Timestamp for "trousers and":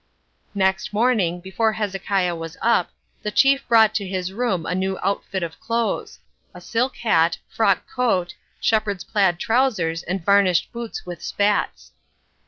9.37-10.25